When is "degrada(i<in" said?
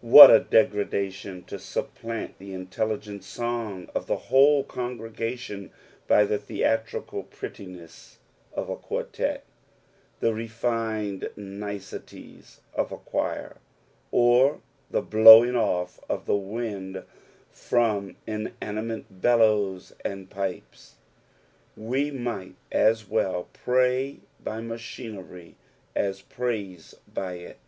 0.40-1.44